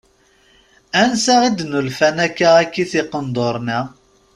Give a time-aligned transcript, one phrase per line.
[1.01, 3.79] Ansa i d-nulfan akka akkit iqenduṛen-a?